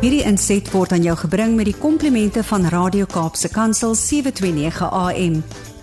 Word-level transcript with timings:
Hierdie 0.00 0.22
inset 0.24 0.64
word 0.72 0.94
aan 0.96 1.02
jou 1.04 1.12
gebring 1.26 1.58
met 1.58 1.66
die 1.68 1.76
komplimente 1.76 2.40
van 2.48 2.62
Radio 2.72 3.04
Kaapse 3.04 3.50
Kansel 3.52 3.92
729 3.92 4.86
AM. 4.96 5.34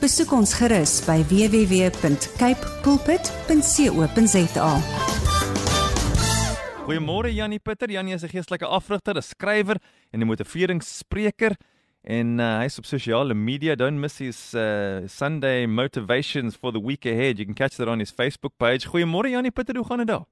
Besoek 0.02 0.32
ons 0.34 0.56
gerus 0.58 0.96
by 1.06 1.20
www.cape 1.30 2.72
pulpit.co.za. 2.82 4.72
Goeiemôre 6.88 7.30
Janie 7.30 7.62
Pieter. 7.62 7.94
Janie 7.94 8.16
is 8.16 8.24
'n 8.24 8.34
geestelike 8.34 8.66
afrigter, 8.66 9.14
'n 9.18 9.22
skrywer 9.22 9.78
en 10.10 10.20
'n 10.22 10.26
motiveringsspreker 10.26 11.54
en 12.02 12.40
uh, 12.40 12.58
hy's 12.58 12.78
op 12.78 12.86
sosiale 12.86 13.36
media. 13.36 13.76
Don't 13.76 14.00
miss 14.00 14.18
his 14.18 14.54
uh, 14.56 15.06
Sunday 15.06 15.68
motivations 15.68 16.56
for 16.56 16.72
the 16.72 16.82
week 16.82 17.06
ahead. 17.06 17.38
You 17.38 17.46
can 17.46 17.54
catch 17.54 17.76
that 17.76 17.88
on 17.88 18.00
his 18.00 18.12
Facebook 18.12 18.58
page. 18.58 18.88
Goeiemôre 18.88 19.30
Janie 19.30 19.52
Pieter, 19.52 19.76
hoe 19.76 19.86
gaan 19.86 19.98
dit 19.98 20.08
daar? 20.08 20.26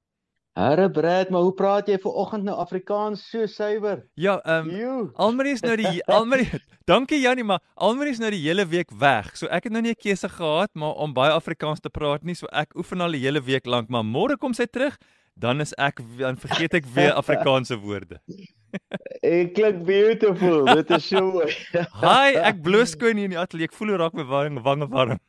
Harre 0.56 0.90
Brad, 0.90 1.28
maar 1.28 1.42
hoe 1.44 1.52
praat 1.52 1.88
jy 1.90 1.98
ver 2.00 2.14
oggend 2.16 2.46
nou 2.48 2.54
Afrikaans 2.56 3.20
so 3.28 3.44
suiwer? 3.44 3.98
Ja, 4.16 4.38
ehm 4.40 4.70
um, 4.72 5.08
Almarie 5.20 5.52
is 5.52 5.60
nou 5.60 5.74
die 5.76 6.00
Almarie. 6.16 6.48
Dankie 6.88 7.18
Janie, 7.20 7.44
maar 7.44 7.60
Almarie 7.74 8.14
is 8.14 8.22
nou 8.22 8.30
die 8.32 8.40
hele 8.40 8.64
week 8.64 8.94
weg. 8.96 9.34
So 9.36 9.50
ek 9.52 9.68
het 9.68 9.74
nou 9.74 9.82
nie 9.84 9.92
'n 9.92 10.00
keuse 10.00 10.30
gehad 10.32 10.72
maar 10.72 10.96
om 10.96 11.12
baie 11.12 11.34
Afrikaans 11.36 11.80
te 11.84 11.92
praat 11.92 12.24
nie. 12.24 12.34
So 12.34 12.48
ek 12.52 12.72
oefen 12.74 13.04
al 13.04 13.12
die 13.12 13.20
hele 13.20 13.42
week 13.44 13.66
lank, 13.66 13.90
maar 13.92 14.02
môre 14.02 14.38
kom 14.40 14.54
sy 14.54 14.64
terug, 14.64 14.96
dan 15.36 15.60
is 15.60 15.74
ek 15.76 16.00
dan 16.16 16.40
vergeet 16.40 16.74
ek 16.74 16.88
weer 16.94 17.12
Afrikaanse 17.20 17.76
woorde. 17.76 18.16
Ek 19.20 19.52
klink 19.54 19.84
beautiful. 19.84 20.64
Dit 20.72 20.90
is 20.90 21.04
so. 21.04 21.44
Hi, 22.06 22.32
ek 22.32 22.62
bloos 22.62 22.96
skoon 22.96 23.16
hier 23.16 23.28
in 23.28 23.36
die 23.36 23.44
ateljee. 23.44 23.68
Ek 23.68 23.76
voel 23.76 23.92
hoe 23.92 23.98
raak 23.98 24.16
my 24.16 24.24
wange 24.24 24.88
warm. 24.88 25.20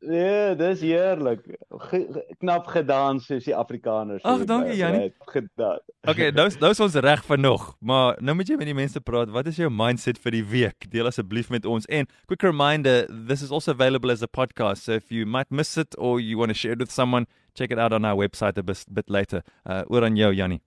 Nee, 0.00 0.56
dis 0.56 0.80
heerlik. 0.80 1.42
Ge, 1.68 1.98
knap 2.40 2.70
gedans 2.72 3.26
soos 3.28 3.44
die 3.44 3.52
Afrikaners. 3.52 4.22
Ag, 4.24 4.46
dankie 4.48 4.78
Janie. 4.78 5.10
Gedaan. 5.28 5.82
Okay, 6.08 6.30
nou 6.32 6.46
nou 6.62 6.70
is 6.72 6.80
ons 6.80 6.96
reg 7.04 7.20
vir 7.26 7.40
nog, 7.40 7.66
maar 7.84 8.16
nou 8.24 8.34
moet 8.38 8.48
jy 8.48 8.56
met 8.56 8.70
die 8.70 8.76
mense 8.78 9.02
praat. 9.04 9.28
Wat 9.34 9.50
is 9.52 9.60
jou 9.60 9.68
mindset 9.68 10.16
vir 10.24 10.38
die 10.38 10.42
week? 10.54 10.88
Deel 10.88 11.10
asseblief 11.10 11.52
met 11.52 11.68
ons. 11.68 11.84
En 11.92 12.08
quick 12.32 12.48
reminder, 12.48 13.04
this 13.28 13.44
is 13.44 13.52
also 13.52 13.76
available 13.76 14.10
as 14.10 14.24
a 14.24 14.30
podcast. 14.40 14.88
So 14.88 14.96
if 14.96 15.12
you 15.12 15.28
might 15.28 15.52
miss 15.52 15.76
it 15.76 15.92
or 15.98 16.16
you 16.16 16.40
want 16.40 16.48
to 16.48 16.56
share 16.56 16.72
it 16.72 16.80
with 16.80 16.96
someone, 16.96 17.28
check 17.52 17.70
it 17.70 17.78
out 17.78 17.92
on 17.92 18.08
our 18.08 18.16
website 18.16 18.56
a 18.56 18.64
bit, 18.64 18.86
bit 18.88 19.12
later. 19.12 19.44
Uh 19.68 19.84
oor 19.92 20.08
aan 20.08 20.16
jou 20.16 20.32
Janie. 20.32 20.62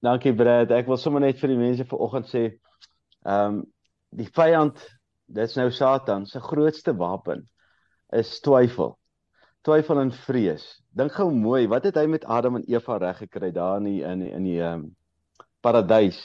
Dankie 0.00 0.32
Brad. 0.32 0.72
Ek 0.72 0.88
wil 0.88 0.96
sommer 0.96 1.20
net 1.20 1.36
vir 1.44 1.52
die 1.52 1.60
mense 1.60 1.84
vanoggend 1.92 2.32
sê, 2.32 2.48
ehm 3.28 3.60
um, 3.60 3.64
die 4.14 4.30
vyand, 4.32 4.78
dit's 5.34 5.58
nou 5.58 5.68
Satan 5.74 6.24
se 6.30 6.40
grootste 6.40 6.94
wapen 6.96 7.42
is 8.14 8.38
twyfel. 8.44 8.94
Twyfel 9.64 10.02
en 10.02 10.12
vrees. 10.26 10.64
Dink 10.94 11.14
gou 11.16 11.30
mooi, 11.32 11.64
wat 11.72 11.86
het 11.88 11.98
hy 11.98 12.04
met 12.10 12.26
Adam 12.30 12.60
en 12.60 12.66
Eva 12.70 12.98
reg 13.00 13.22
gekry 13.24 13.50
daar 13.54 13.80
in 13.80 13.88
die, 13.88 14.00
in 14.04 14.24
die, 14.24 14.32
in 14.36 14.48
die 14.48 14.60
um, 14.62 14.84
paradys? 15.64 16.20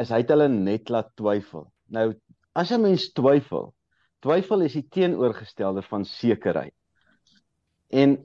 Is 0.00 0.12
hy 0.12 0.20
het 0.22 0.32
hulle 0.34 0.50
net 0.52 0.90
laat 0.92 1.12
twyfel. 1.18 1.68
Nou, 1.94 2.12
as 2.54 2.72
'n 2.72 2.82
mens 2.82 3.10
twyfel, 3.12 3.72
twyfel 4.22 4.66
is 4.66 4.74
die 4.74 4.86
teenoorgestelde 4.88 5.82
van 5.82 6.04
sekerheid. 6.04 6.74
En 7.90 8.18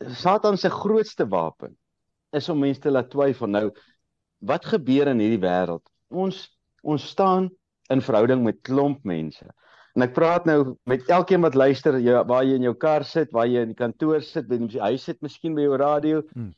Satan 0.00 0.58
se 0.58 0.70
grootste 0.70 1.26
wapen 1.28 1.76
is 2.32 2.48
om 2.48 2.58
mense 2.58 2.80
te 2.80 2.90
laat 2.90 3.10
twyfel. 3.10 3.48
Nou, 3.48 3.70
wat 4.38 4.66
gebeur 4.66 5.08
in 5.08 5.22
hierdie 5.22 5.42
wêreld? 5.42 5.84
Ons 6.08 6.46
ons 6.86 7.02
staan 7.02 7.48
in 7.90 8.02
verhouding 8.02 8.44
met 8.44 8.60
klomp 8.62 9.02
mense. 9.04 9.46
En 9.96 10.04
ek 10.04 10.12
praat 10.12 10.44
nou 10.44 10.76
met 10.84 11.08
elkeen 11.08 11.40
wat 11.40 11.54
luister, 11.56 11.96
jy 12.04 12.20
waar 12.28 12.44
jy 12.44 12.58
in 12.58 12.66
jou 12.66 12.74
kar 12.76 13.04
sit, 13.08 13.30
waar 13.32 13.48
jy 13.48 13.62
in 13.64 13.72
die 13.72 13.78
kantoor 13.78 14.20
sit, 14.20 14.44
by 14.50 14.58
die 14.60 14.82
huis 14.82 15.06
sit, 15.08 15.22
miskien 15.24 15.56
by 15.56 15.64
jou 15.64 15.78
radio. 15.80 16.20
Hmm. 16.34 16.50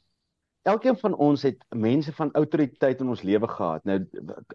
Elkeen 0.67 0.99
van 0.99 1.15
ons 1.23 1.45
het 1.47 1.61
mense 1.71 2.11
van 2.17 2.33
autoriteit 2.37 2.99
in 3.05 3.13
ons 3.15 3.23
lewe 3.23 3.47
gehad. 3.49 3.85
Nou 3.87 4.01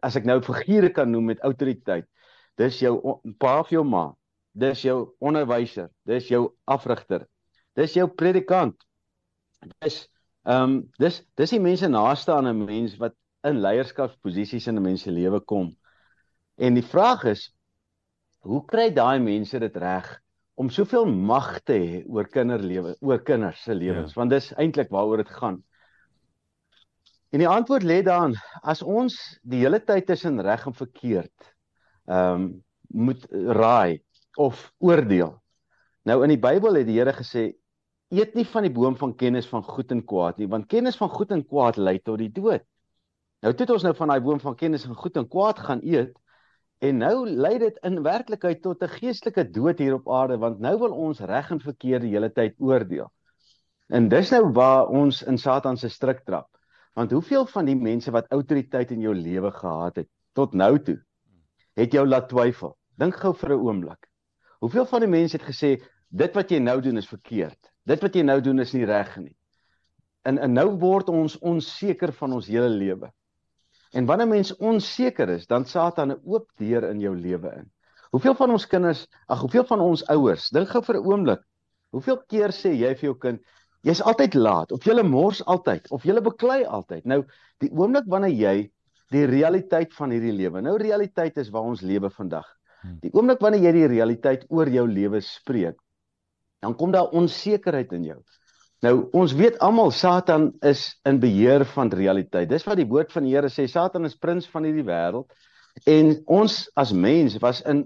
as 0.03 0.19
ek 0.19 0.27
nou 0.27 0.35
figure 0.43 0.91
kan 0.91 1.07
noem 1.09 1.31
met 1.31 1.45
autoriteit, 1.47 2.09
dis 2.59 2.81
jou 2.83 2.97
pa 3.39 3.55
of 3.63 3.71
jou 3.71 3.85
ma, 3.87 4.09
dis 4.51 4.83
jou 4.83 4.97
onderwyser, 5.23 5.87
dis 6.05 6.27
jou 6.29 6.43
afrigter, 6.69 7.23
dis 7.79 7.95
jou 7.95 8.09
predikant. 8.11 8.75
Dis 9.79 10.03
ehm 10.43 10.63
um, 10.67 10.77
dis 10.99 11.21
dis 11.39 11.55
die 11.55 11.63
mense 11.63 11.87
naaste 11.87 12.35
aan 12.35 12.51
'n 12.51 12.65
mens 12.65 12.99
wat 12.99 13.15
in 13.47 13.63
leierskapsposisies 13.63 14.67
in 14.67 14.75
'n 14.75 14.83
mens 14.83 15.07
se 15.07 15.11
lewe 15.11 15.39
kom. 15.39 15.71
En 16.59 16.75
die 16.75 16.83
vraag 16.83 17.23
is 17.31 17.53
hoe 18.43 18.61
kry 18.67 18.89
daai 18.93 19.19
mense 19.23 19.59
dit 19.59 19.77
reg 19.79 20.09
om 20.59 20.69
soveel 20.69 21.07
mag 21.09 21.55
te 21.65 21.75
hê 21.79 22.01
oor 22.05 22.27
kinderlewe, 22.29 22.95
oor 23.01 23.23
kinders 23.25 23.63
se 23.63 23.73
lewens? 23.75 24.13
Ja. 24.13 24.19
Want 24.21 24.35
dis 24.35 24.51
eintlik 24.59 24.91
waaroor 24.93 25.23
dit 25.23 25.31
gaan. 25.33 25.61
En 27.33 27.41
die 27.41 27.49
antwoord 27.49 27.85
lê 27.87 28.03
daarin 28.05 28.35
as 28.61 28.83
ons 28.85 29.15
die 29.41 29.63
hele 29.63 29.79
tyd 29.81 30.05
tussen 30.11 30.41
reg 30.45 30.67
en 30.69 30.77
verkeerd 30.77 31.51
ehm 32.05 32.43
um, 32.43 32.51
moet 32.93 33.23
raai 33.31 34.03
of 34.37 34.67
oordeel. 34.77 35.31
Nou 36.05 36.19
in 36.21 36.29
die 36.29 36.37
Bybel 36.37 36.75
het 36.77 36.85
die 36.85 36.99
Here 36.99 37.13
gesê 37.15 37.47
eet 38.13 38.35
nie 38.37 38.45
van 38.45 38.67
die 38.67 38.73
boom 38.73 38.93
van 38.99 39.15
kennis 39.17 39.47
van 39.49 39.63
goed 39.65 39.89
en 39.95 40.03
kwaad 40.05 40.37
nie, 40.37 40.47
want 40.51 40.67
kennis 40.69 40.99
van 40.99 41.09
goed 41.09 41.31
en 41.33 41.41
kwaad 41.47 41.79
lei 41.81 41.95
tot 41.97 42.19
die 42.21 42.29
dood. 42.29 42.61
Nou 43.41 43.53
toe 43.53 43.65
het 43.65 43.73
ons 43.73 43.87
nou 43.87 43.95
van 43.97 44.13
daai 44.13 44.21
boom 44.21 44.41
van 44.43 44.55
kennis 44.59 44.85
van 44.85 44.99
goed 44.99 45.17
en 45.17 45.25
kwaad 45.27 45.63
gaan 45.63 45.81
eet 45.81 46.13
en 46.83 46.97
nou 46.99 47.27
lei 47.29 47.57
dit 47.61 47.77
in 47.87 48.01
werklikheid 48.03 48.61
tot 48.61 48.81
'n 48.83 48.95
geestelike 48.99 49.43
dood 49.55 49.79
hier 49.79 49.93
op 49.93 50.09
aarde 50.11 50.37
want 50.37 50.59
nou 50.59 50.77
wil 50.79 50.91
ons 50.91 51.19
reg 51.19 51.51
en 51.51 51.59
verkeerd 51.59 52.01
die 52.01 52.11
hele 52.11 52.31
tyd 52.31 52.55
oordeel. 52.59 53.11
En 53.87 54.09
dis 54.09 54.31
nou 54.31 54.51
waar 54.51 54.87
ons 54.87 55.21
in 55.23 55.37
Satan 55.37 55.77
se 55.77 55.89
struik 55.89 56.23
trap. 56.25 56.49
Want 56.93 57.11
hoeveel 57.11 57.45
van 57.45 57.65
die 57.65 57.75
mense 57.75 58.11
wat 58.11 58.31
autoriteit 58.31 58.91
in 58.91 59.01
jou 59.01 59.15
lewe 59.15 59.51
gehad 59.51 59.95
het 59.95 60.09
tot 60.33 60.53
nou 60.53 60.79
toe 60.79 60.99
het 61.73 61.91
jou 61.91 62.07
laat 62.07 62.29
twyfel? 62.29 62.77
Dink 62.97 63.15
gou 63.15 63.33
vir 63.33 63.49
'n 63.49 63.63
oomblik. 63.67 64.09
Hoeveel 64.59 64.85
van 64.85 64.99
die 64.99 65.09
mense 65.09 65.37
het 65.37 65.45
gesê 65.45 65.81
dit 66.09 66.35
wat 66.35 66.49
jy 66.49 66.59
nou 66.59 66.81
doen 66.81 66.97
is 66.97 67.07
verkeerd. 67.07 67.71
Dit 67.85 68.01
wat 68.01 68.15
jy 68.15 68.21
nou 68.21 68.41
doen 68.41 68.59
is 68.59 68.73
nie 68.73 68.85
reg 68.85 69.17
nie. 69.17 69.35
En 70.23 70.37
en 70.37 70.53
nou 70.53 70.69
word 70.79 71.09
ons 71.09 71.39
onseker 71.39 72.13
van 72.13 72.33
ons 72.33 72.47
hele 72.47 72.69
lewe. 72.69 73.11
En 73.93 74.05
wanneer 74.09 74.27
mens 74.27 74.55
onseker 74.57 75.29
is, 75.29 75.47
dan 75.47 75.65
Satan 75.65 76.11
'n 76.11 76.21
oop 76.25 76.49
deur 76.57 76.83
in 76.89 76.99
jou 76.99 77.15
lewe 77.15 77.49
in. 77.61 77.71
Hoeveel 78.11 78.35
van 78.35 78.51
ons 78.51 78.67
kinders, 78.67 79.07
ag 79.27 79.39
hoeveel 79.41 79.65
van 79.65 79.79
ons 79.79 80.05
ouers, 80.07 80.49
dink 80.49 80.69
gou 80.69 80.81
vir 80.83 80.95
'n 80.97 81.05
oomblik. 81.05 81.41
Hoeveel 81.89 82.17
keer 82.27 82.49
sê 82.49 82.73
jy 82.73 82.95
vir 82.95 83.09
jou 83.09 83.17
kind, 83.17 83.41
jy's 83.81 84.01
altyd 84.01 84.33
laat 84.33 84.71
of 84.71 84.85
jy 84.85 85.03
mors 85.03 85.43
altyd 85.45 85.91
of 85.91 86.03
jy 86.03 86.21
beklei 86.21 86.63
altyd. 86.65 87.05
Nou, 87.05 87.23
die 87.59 87.69
oomblik 87.71 88.05
wanneer 88.07 88.33
jy 88.33 88.71
die 89.13 89.25
realiteit 89.25 89.93
van 89.93 90.11
hierdie 90.11 90.33
lewe. 90.33 90.61
Nou 90.61 90.77
realiteit 90.77 91.37
is 91.37 91.51
waar 91.53 91.69
ons 91.69 91.81
lewe 91.81 92.09
vandag. 92.09 92.47
Hmm. 92.81 92.97
Die 93.01 93.11
oomblik 93.13 93.39
wanneer 93.39 93.67
jy 93.67 93.71
die 93.71 93.87
realiteit 93.87 94.45
oor 94.49 94.69
jou 94.69 94.87
lewe 94.87 95.21
spreek, 95.21 95.77
dan 96.61 96.75
kom 96.75 96.91
daar 96.91 97.13
onsekerheid 97.13 97.91
in 97.93 98.03
jou. 98.03 98.19
Nou 98.83 99.05
ons 99.15 99.31
weet 99.39 99.61
almal 99.63 99.93
Satan 99.95 100.49
is 100.67 100.81
in 101.07 101.21
beheer 101.23 101.63
van 101.71 101.87
realiteit. 101.95 102.49
Dis 102.51 102.65
wat 102.67 102.75
die 102.81 102.87
woord 102.89 103.13
van 103.15 103.23
die 103.23 103.31
Here 103.31 103.47
sê, 103.47 103.63
Satan 103.71 104.03
is 104.03 104.17
prins 104.19 104.49
van 104.51 104.67
hierdie 104.67 104.83
wêreld 104.83 105.31
en 105.89 106.11
ons 106.27 106.57
as 106.75 106.91
mens 106.91 107.37
was 107.41 107.61
in 107.69 107.85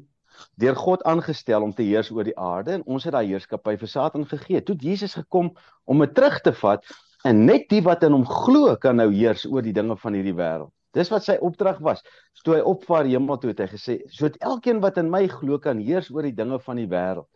deur 0.58 0.74
God 0.78 1.06
aangestel 1.06 1.62
om 1.68 1.75
te 1.78 1.85
heers 1.85 2.09
oor 2.09 2.25
die 2.25 2.34
aarde 2.34 2.74
en 2.80 2.88
ons 2.90 3.06
het 3.06 3.13
daai 3.13 3.30
heerskappy 3.30 3.75
vir 3.78 3.91
Satan 3.94 4.25
gegee. 4.25 4.63
Toe 4.66 4.74
Jesus 4.81 5.13
gekom 5.19 5.53
om 5.85 6.02
dit 6.02 6.18
terug 6.18 6.41
te 6.41 6.56
vat 6.63 6.90
en 7.29 7.46
net 7.46 7.69
die 7.69 7.84
wat 7.85 8.02
in 8.09 8.18
hom 8.18 8.25
glo 8.25 8.74
kan 8.81 8.97
nou 8.97 9.12
heers 9.14 9.46
oor 9.46 9.62
die 9.62 9.78
dinge 9.78 10.02
van 10.02 10.18
hierdie 10.18 10.35
wêreld. 10.38 10.74
Dis 10.97 11.14
wat 11.14 11.29
sy 11.29 11.38
opdrag 11.46 11.78
was. 11.85 12.02
Toe 12.41 12.58
hy 12.58 12.66
opvaar 12.66 13.06
hemel 13.06 13.38
toe 13.38 13.53
het 13.53 13.62
hy 13.62 13.69
gesê, 13.78 14.02
"Sodat 14.09 14.41
elkeen 14.41 14.81
wat 14.81 14.97
in 14.97 15.12
my 15.14 15.28
glo 15.28 15.59
kan 15.62 15.78
heers 15.78 16.09
oor 16.09 16.25
die 16.25 16.34
dinge 16.34 16.58
van 16.58 16.81
die 16.81 16.90
wêreld." 16.90 17.29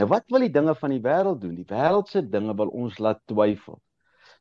Nou 0.00 0.08
wat 0.08 0.28
wil 0.32 0.46
die 0.46 0.52
dinge 0.52 0.74
van 0.78 0.94
die 0.94 1.02
wêreld 1.04 1.40
doen? 1.42 1.56
Die 1.58 1.68
wêreldse 1.68 2.22
dinge 2.32 2.54
wil 2.56 2.70
ons 2.72 2.98
laat 3.02 3.20
twyfel. 3.30 3.80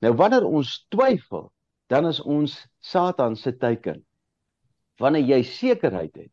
Nou 0.02 0.14
wanneer 0.18 0.46
ons 0.48 0.76
twyfel, 0.94 1.50
dan 1.92 2.08
is 2.08 2.22
ons 2.24 2.56
Satan 2.80 3.36
se 3.36 3.54
teiken. 3.60 4.00
Wanneer 5.02 5.28
jy 5.36 5.42
sekerheid 5.48 6.16
het, 6.16 6.32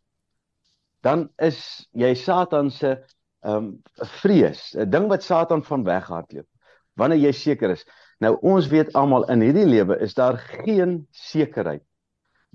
dan 1.02 1.28
is 1.42 1.60
jy 1.96 2.12
Satan 2.18 2.70
se 2.74 2.98
ehm 3.46 3.54
um, 3.54 3.66
vrees, 4.18 4.74
'n 4.74 4.90
ding 4.90 5.06
wat 5.08 5.22
Satan 5.22 5.62
van 5.62 5.84
weghardloop. 5.86 6.46
Wanneer 6.98 7.18
jy 7.28 7.32
seker 7.32 7.70
is. 7.70 7.84
Nou 8.18 8.34
ons 8.42 8.66
weet 8.66 8.92
almal 8.98 9.28
in 9.30 9.44
hierdie 9.46 9.66
lewe 9.66 9.98
is 10.02 10.14
daar 10.14 10.38
geen 10.38 11.06
sekerheid 11.10 11.84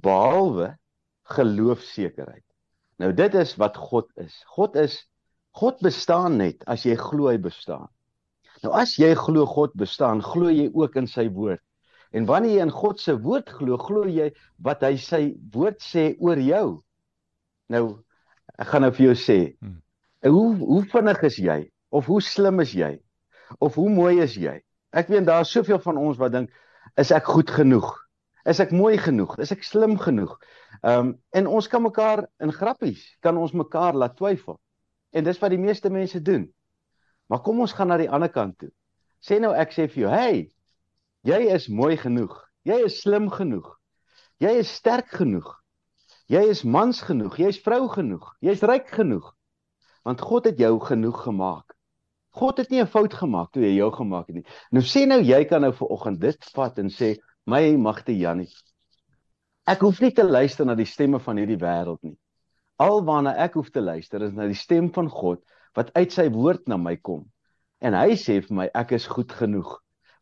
behalwe 0.04 0.74
geloofsekerheid. 1.24 2.44
Nou 3.00 3.14
dit 3.14 3.34
is 3.34 3.56
wat 3.56 3.78
God 3.78 4.12
is. 4.20 4.44
God 4.56 4.76
is 4.76 5.00
God 5.54 5.82
bestaan 5.86 6.40
net 6.42 6.64
as 6.70 6.86
jy 6.88 6.96
glo 6.98 7.30
hy 7.30 7.38
bestaan. 7.42 7.90
Nou 8.64 8.74
as 8.80 8.96
jy 8.98 9.12
glo 9.18 9.46
God 9.50 9.76
bestaan, 9.78 10.24
glo 10.24 10.50
jy 10.50 10.70
ook 10.74 10.98
in 10.98 11.08
sy 11.10 11.28
woord. 11.34 11.62
En 12.14 12.26
wanneer 12.30 12.58
jy 12.58 12.66
in 12.68 12.74
God 12.74 13.02
se 13.02 13.16
woord 13.22 13.50
glo, 13.50 13.78
glo 13.82 14.08
jy 14.10 14.30
wat 14.66 14.86
hy 14.86 14.96
sy 15.02 15.22
woord 15.54 15.82
sê 15.84 16.14
oor 16.22 16.42
jou. 16.42 16.68
Nou 17.74 17.86
ek 18.58 18.70
gaan 18.70 18.86
nou 18.86 18.92
vir 18.94 19.08
jou 19.10 19.16
sê, 19.18 19.38
hmm. 19.62 19.80
hoe 20.30 20.50
hoe 20.62 20.84
vinnig 20.92 21.24
is 21.30 21.40
jy 21.42 21.60
of 21.94 22.10
hoe 22.10 22.22
slim 22.22 22.62
is 22.62 22.74
jy 22.78 22.96
of 23.62 23.78
hoe 23.78 23.90
mooi 23.90 24.20
is 24.24 24.38
jy? 24.38 24.60
Ek 24.94 25.10
weet 25.10 25.26
daar 25.26 25.46
is 25.46 25.54
soveel 25.54 25.82
van 25.82 25.98
ons 25.98 26.20
wat 26.22 26.34
dink 26.34 26.54
is 27.02 27.14
ek 27.14 27.30
goed 27.30 27.50
genoeg? 27.54 27.90
Is 28.50 28.60
ek 28.60 28.74
mooi 28.76 28.98
genoeg? 29.00 29.38
Is 29.42 29.54
ek 29.56 29.64
slim 29.66 29.98
genoeg? 30.02 30.34
Ehm 30.82 31.14
um, 31.14 31.16
en 31.34 31.50
ons 31.50 31.70
kan 31.70 31.82
mekaar 31.82 32.26
in 32.44 32.54
grappies 32.54 33.06
kan 33.26 33.38
ons 33.38 33.54
mekaar 33.58 33.98
laat 33.98 34.18
twyfel. 34.18 34.60
En 35.14 35.24
dis 35.24 35.40
wat 35.40 35.54
die 35.54 35.62
meeste 35.62 35.92
mense 35.94 36.22
doen. 36.22 36.48
Maar 37.30 37.44
kom 37.46 37.62
ons 37.64 37.74
gaan 37.74 37.92
na 37.94 37.98
die 38.02 38.10
ander 38.10 38.32
kant 38.34 38.58
toe. 38.60 38.72
Sê 39.24 39.40
nou 39.40 39.54
ek 39.56 39.72
sê 39.72 39.88
vir 39.88 40.04
jou, 40.04 40.10
"Hey, 40.12 40.52
jy 41.24 41.54
is 41.54 41.68
mooi 41.68 41.98
genoeg. 41.98 42.34
Jy 42.66 42.86
is 42.86 43.02
slim 43.02 43.30
genoeg. 43.30 43.78
Jy 44.40 44.60
is 44.60 44.74
sterk 44.74 45.08
genoeg. 45.08 45.48
Jy 46.28 46.50
is 46.50 46.64
mans 46.64 47.02
genoeg. 47.02 47.38
Jy 47.38 47.48
is 47.48 47.62
vrou 47.62 47.88
genoeg. 47.88 48.36
Jy 48.42 48.52
is 48.52 48.64
ryk 48.64 48.88
genoeg." 48.88 49.34
Want 50.04 50.22
God 50.22 50.46
het 50.46 50.58
jou 50.58 50.80
genoeg 50.80 51.24
gemaak. 51.24 51.74
God 52.34 52.58
het 52.58 52.70
nie 52.70 52.82
'n 52.82 52.88
fout 52.88 53.14
gemaak 53.14 53.52
toe 53.52 53.64
hy 53.64 53.76
jou 53.78 53.92
gemaak 53.92 54.28
het 54.28 54.36
nie. 54.36 54.46
Nou 54.72 54.84
sê 54.84 55.06
nou 55.08 55.22
jy 55.22 55.46
kan 55.46 55.62
nou 55.62 55.72
vir 55.72 55.88
oggend 55.88 56.20
dit 56.20 56.46
vat 56.56 56.80
en 56.80 56.90
sê, 56.90 57.18
"My 57.46 57.76
magte 57.76 58.18
Jannie, 58.18 58.50
ek 59.68 59.80
hoef 59.80 60.02
nie 60.02 60.12
te 60.12 60.24
luister 60.24 60.66
na 60.66 60.76
die 60.76 60.86
stemme 60.86 61.20
van 61.20 61.38
hierdie 61.38 61.60
wêreld 61.60 62.02
nie. 62.02 62.18
Alwaarna 62.84 63.36
ek 63.46 63.56
hoef 63.60 63.70
te 63.72 63.82
luister 63.82 64.26
is 64.26 64.34
na 64.36 64.48
die 64.50 64.60
stem 64.60 64.90
van 64.96 65.10
God 65.12 65.42
wat 65.78 65.94
uit 65.98 66.12
sy 66.14 66.28
woord 66.34 66.68
na 66.70 66.78
my 66.78 66.96
kom. 66.98 67.24
En 67.84 67.96
hy 67.98 68.18
sê 68.20 68.40
vir 68.44 68.58
my, 68.58 68.68
ek 68.78 68.94
is 68.98 69.08
goed 69.12 69.32
genoeg, 69.36 69.72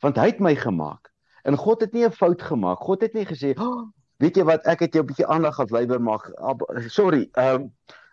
want 0.01 0.17
hy 0.17 0.29
het 0.31 0.43
my 0.43 0.53
gemaak. 0.57 1.11
En 1.45 1.57
God 1.57 1.81
het 1.81 1.93
nie 1.93 2.05
'n 2.05 2.13
fout 2.13 2.41
gemaak. 2.41 2.79
God 2.79 3.01
het 3.01 3.13
nie 3.13 3.25
gesê, 3.25 3.57
oh, 3.57 3.89
"Weet 4.19 4.37
jy 4.37 4.43
wat, 4.45 4.65
ek 4.67 4.79
het 4.85 4.93
jou 4.93 5.03
'n 5.03 5.07
bietjie 5.07 5.27
aandag 5.27 5.59
afleiber 5.59 6.01
mag. 6.01 6.21
Sorry, 6.87 7.29
ehm 7.33 7.61
um, 7.61 7.71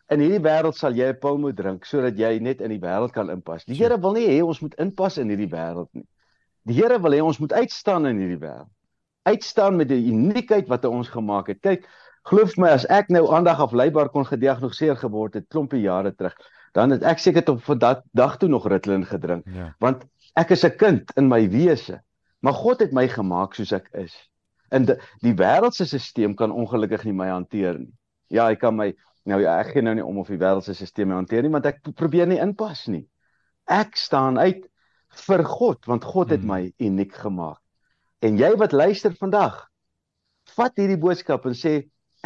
In 0.09 0.23
hierdie 0.25 0.41
wêreld 0.41 0.77
sal 0.77 0.95
jy 0.97 1.11
'n 1.13 1.19
pil 1.21 1.37
moet 1.41 1.57
drink 1.57 1.85
sodat 1.85 2.17
jy 2.17 2.39
net 2.41 2.63
in 2.65 2.73
die 2.73 2.81
wêreld 2.81 3.13
kan 3.13 3.29
inpas. 3.29 3.67
Die 3.69 3.77
Here 3.77 3.99
wil 4.01 4.15
nie 4.17 4.25
hê 4.25 4.39
ons 4.41 4.61
moet 4.65 4.77
inpas 4.81 5.19
in 5.21 5.29
hierdie 5.29 5.51
wêreld 5.53 5.91
nie. 5.93 6.07
Die 6.65 6.77
Here 6.79 6.97
wil 7.05 7.13
hê 7.13 7.21
ons 7.21 7.41
moet 7.43 7.53
uitstaan 7.53 8.09
in 8.09 8.23
hierdie 8.23 8.41
wêreld. 8.41 8.71
Uitstaan 9.29 9.77
met 9.77 9.91
die 9.93 10.01
uniekheid 10.09 10.71
wat 10.73 10.87
hy 10.87 10.93
ons 10.97 11.13
gemaak 11.13 11.53
het. 11.53 11.61
Kyk, 11.61 11.85
glo 12.29 12.45
my 12.61 12.71
as 12.77 12.87
ek 12.93 13.11
nou 13.15 13.25
aandag 13.35 13.61
afleibaar 13.65 14.11
kon 14.13 14.27
gediagnoseer 14.29 14.97
geword 15.01 15.35
het 15.39 15.49
klompie 15.49 15.81
jare 15.81 16.13
terug, 16.15 16.37
dan 16.77 16.93
het 16.95 17.03
ek 17.03 17.19
seker 17.23 17.45
tot 17.45 17.63
vandag 17.65 18.03
dag 18.13 18.37
toe 18.39 18.49
nog 18.49 18.69
Ritalin 18.69 19.07
gedrink. 19.09 19.47
Ja. 19.55 19.73
Want 19.81 20.05
ek 20.37 20.53
is 20.57 20.65
'n 20.65 20.77
kind 20.77 21.13
in 21.17 21.29
my 21.29 21.49
wese. 21.49 22.03
Maar 22.41 22.55
God 22.55 22.81
het 22.81 22.93
my 22.93 23.09
gemaak 23.09 23.55
soos 23.55 23.73
ek 23.73 23.89
is. 23.93 24.15
En 24.71 24.85
die, 24.85 24.97
die 25.21 25.35
wêreldse 25.35 25.87
stelsel 25.87 26.35
kan 26.35 26.53
ongelukkig 26.53 27.05
nie 27.05 27.13
my 27.13 27.29
hanteer 27.29 27.79
nie. 27.79 27.93
Ja, 28.29 28.47
hy 28.47 28.57
kan 28.57 28.77
my 28.77 28.95
Nou 29.29 29.43
ja, 29.43 29.59
ek 29.61 29.75
gee 29.75 29.85
nou 29.85 29.93
nie 29.95 30.05
om 30.05 30.23
of 30.23 30.31
die 30.33 30.41
wêreldse 30.41 30.73
stelsel 30.73 31.13
hanteer 31.13 31.45
nie, 31.45 31.53
want 31.53 31.67
ek 31.69 31.83
probeer 31.97 32.29
nie 32.31 32.41
inpas 32.41 32.87
nie. 32.89 33.05
Ek 33.69 33.97
staan 34.01 34.39
uit 34.41 34.65
vir 35.27 35.45
God, 35.45 35.85
want 35.89 36.05
God 36.05 36.33
het 36.33 36.41
hmm. 36.41 36.49
my 36.49 36.89
uniek 36.89 37.13
gemaak. 37.13 37.61
En 38.25 38.39
jy 38.41 38.55
wat 38.57 38.73
luister 38.73 39.13
vandag, 39.15 39.67
vat 40.57 40.81
hierdie 40.81 40.99
boodskap 41.01 41.45
en 41.47 41.57
sê 41.59 41.75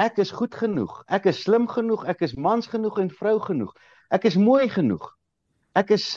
ek 0.02 0.18
is 0.24 0.32
goed 0.34 0.54
genoeg. 0.58 0.96
Ek 1.06 1.28
is 1.30 1.42
slim 1.46 1.68
genoeg, 1.70 2.04
ek 2.10 2.24
is 2.26 2.34
mans 2.34 2.66
genoeg 2.70 2.98
en 3.04 3.10
vrou 3.14 3.38
genoeg. 3.44 3.72
Ek 4.10 4.26
is 4.28 4.36
mooi 4.36 4.66
genoeg. 4.68 5.06
Ek 5.78 5.94
is 5.94 6.16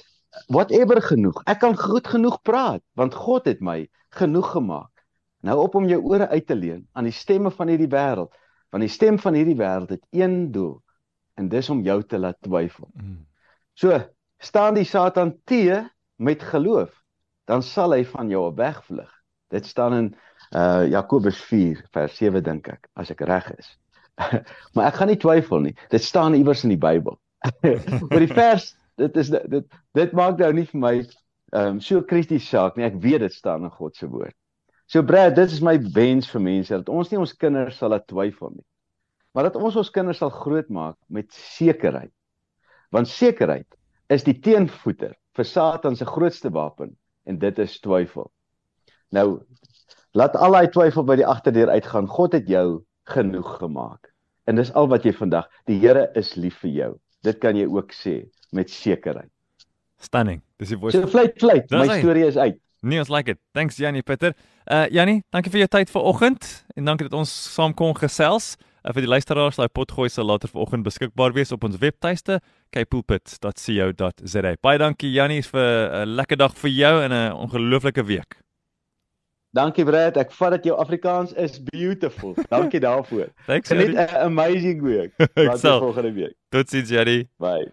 whatever 0.51 0.99
genoeg. 1.01 1.37
Ek 1.47 1.61
kan 1.61 1.77
goed 1.77 2.09
genoeg 2.09 2.41
praat 2.43 2.83
want 2.97 3.15
God 3.15 3.45
het 3.47 3.61
my 3.61 3.85
genoeg 4.17 4.51
gemaak. 4.57 4.91
Nou 5.45 5.59
op 5.61 5.77
om 5.77 5.85
jou 5.87 6.01
ore 6.01 6.27
uit 6.31 6.47
te 6.47 6.57
leen 6.57 6.87
aan 6.97 7.05
die 7.07 7.15
stemme 7.15 7.51
van 7.53 7.69
hierdie 7.69 7.91
wêreld 7.91 8.33
Want 8.75 8.83
die 8.83 8.91
stem 8.91 9.15
van 9.23 9.37
hierdie 9.37 9.55
wêreld 9.55 9.93
het 9.93 10.01
een 10.11 10.49
doel 10.51 10.81
en 11.39 11.47
dis 11.47 11.69
om 11.71 11.79
jou 11.83 12.01
te 12.03 12.17
laat 12.19 12.35
twyfel. 12.43 12.89
Mm. 12.91 13.21
So, 13.71 13.95
staan 14.43 14.75
die 14.75 14.83
Satan 14.83 15.31
te 15.47 15.85
met 16.19 16.43
geloof, 16.43 16.91
dan 17.47 17.63
sal 17.63 17.95
hy 17.95 18.01
van 18.07 18.29
jou 18.29 18.41
wegvlug. 18.55 19.11
Dit 19.47 19.65
staan 19.65 19.93
in 19.93 20.09
uh 20.51 20.85
Jakobus 20.91 21.39
4 21.49 21.83
vers 21.95 22.17
7 22.17 22.43
dink 22.43 22.69
ek, 22.69 22.89
as 22.95 23.11
ek 23.11 23.21
reg 23.25 23.51
is. 23.57 23.69
maar 24.73 24.87
ek 24.87 24.99
gaan 24.99 25.11
nie 25.11 25.19
twyfel 25.19 25.63
nie. 25.65 25.75
Dit 25.91 26.03
staan 26.03 26.37
iewers 26.37 26.63
in 26.63 26.73
die 26.75 26.81
Bybel. 26.81 27.17
maar 28.09 28.23
die 28.23 28.31
vers, 28.31 28.73
dit 29.01 29.17
is 29.17 29.31
dit 29.33 29.65
dit 29.97 30.15
maak 30.17 30.39
nou 30.39 30.51
nie 30.53 30.67
vir 30.71 30.81
my 30.81 30.95
ehm 31.55 31.75
um, 31.77 31.79
so 31.79 32.01
krities 32.03 32.47
saak 32.49 32.75
nie. 32.75 32.87
Ek 32.87 32.97
weet 33.01 33.23
dit 33.23 33.33
staan 33.33 33.63
in 33.63 33.73
God 33.73 33.95
se 33.95 34.09
woord. 34.09 34.35
So 34.91 35.01
Brad, 35.01 35.35
dit 35.35 35.51
is 35.51 35.63
my 35.65 35.77
wens 35.95 36.27
vir 36.29 36.43
mense 36.45 36.73
dat 36.73 36.89
ons 36.93 37.09
nie 37.09 37.19
ons 37.19 37.33
kinders 37.41 37.77
sal 37.79 37.93
laat 37.93 38.05
twyfel 38.09 38.53
nie. 38.53 38.65
Maar 39.33 39.49
dat 39.49 39.57
ons 39.59 39.75
ons 39.81 39.91
kinders 39.91 40.21
sal 40.21 40.31
grootmaak 40.31 40.97
met 41.11 41.31
sekerheid. 41.33 42.13
Want 42.93 43.09
sekerheid 43.11 43.67
is 44.13 44.23
die 44.23 44.37
teenvoeter 44.39 45.15
vir 45.35 45.47
Satan 45.49 45.97
se 45.97 46.05
grootste 46.07 46.51
wapen 46.53 46.93
en 47.25 47.39
dit 47.41 47.59
is 47.59 47.79
twyfel. 47.81 48.29
Nou 49.15 49.41
laat 50.15 50.35
al 50.39 50.55
daai 50.55 50.67
twyfel 50.71 51.05
by 51.07 51.17
die 51.19 51.27
agterdeur 51.27 51.69
uitgaan. 51.75 52.07
God 52.07 52.35
het 52.37 52.47
jou 52.47 52.83
genoeg 53.11 53.57
gemaak. 53.59 54.11
En 54.47 54.55
dis 54.59 54.71
al 54.73 54.87
wat 54.87 55.05
jy 55.05 55.13
vandag. 55.13 55.47
Die 55.69 55.77
Here 55.81 56.07
is 56.15 56.35
lief 56.39 56.61
vir 56.63 56.71
jou. 56.71 56.91
Dit 57.25 57.41
kan 57.43 57.57
jy 57.57 57.65
ook 57.67 57.93
sê 57.97 58.21
met 58.55 58.71
sekerheid. 58.71 59.31
Stunning. 60.01 60.41
Dis 60.61 60.71
die 60.71 60.79
woord. 60.79 60.95
So 60.95 61.09
fluit 61.09 61.35
fluit. 61.41 61.71
My 61.73 61.99
storie 61.99 62.27
is 62.27 62.37
uit. 62.37 62.59
Nee, 62.85 63.01
ons 63.01 63.09
like 63.09 63.31
it. 63.31 63.39
Thanks 63.57 63.79
Janie 63.81 64.03
Pieter. 64.05 64.35
Uh 64.69 64.85
Janie, 64.93 65.23
dankie 65.33 65.51
vir 65.51 65.65
jou 65.65 65.71
tyd 65.79 65.91
vanoggend 65.91 66.47
en 66.77 66.91
dankie 66.91 67.09
dat 67.09 67.17
ons 67.17 67.33
saam 67.55 67.73
kon 67.73 67.95
gesels. 67.97 68.53
Uh, 68.85 68.93
vir 68.93 69.07
die 69.07 69.09
luisteraars, 69.09 69.57
daai 69.57 69.71
potgooi 69.73 70.11
sal 70.13 70.29
later 70.29 70.51
vanoggend 70.53 70.85
beskikbaar 70.85 71.33
wees 71.33 71.51
op 71.55 71.65
ons 71.65 71.79
webtuiste 71.81 72.37
kpulpit.co.za. 72.75 74.55
Baie 74.61 74.81
dankie 74.81 75.11
Janie 75.11 75.41
vir 75.41 75.65
'n 75.65 76.05
uh, 76.05 76.15
lekker 76.21 76.37
dag 76.37 76.53
vir 76.53 76.71
jou 76.71 76.95
en 77.01 77.11
'n 77.11 77.31
uh, 77.33 77.41
ongelooflike 77.41 78.05
week. 78.05 78.44
Dankie 79.55 79.85
Brad, 79.87 80.17
ek 80.19 80.33
vat 80.35 80.51
dat 80.57 80.65
jou 80.67 80.75
Afrikaans 80.75 81.31
is 81.39 81.61
beautiful. 81.63 82.33
Dankie 82.51 82.79
daarvoor. 82.83 83.29
Thanks. 83.47 83.69
Net 83.71 83.95
'n 83.95 84.15
amazing 84.27 84.81
week. 84.83 85.15
Tot 85.33 85.61
volgende 85.61 86.11
week. 86.11 86.33
Totsiens 86.49 86.89
Janie. 86.89 87.29
Bye. 87.37 87.71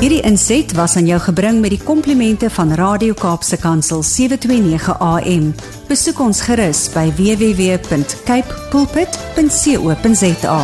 Hierdie 0.00 0.20
inset 0.20 0.72
was 0.76 0.96
aan 0.96 1.06
jou 1.06 1.20
gebring 1.20 1.60
met 1.60 1.70
die 1.70 1.82
komplimente 1.82 2.50
van 2.50 2.72
Radio 2.76 3.14
Kaapse 3.14 3.56
Kansel 3.56 4.02
729 4.02 4.98
AM. 4.98 5.54
Besoek 5.88 6.20
ons 6.20 6.40
gerus 6.40 6.92
by 6.92 7.08
www.cape 7.16 8.68
pulpit.co.za. 8.70 10.60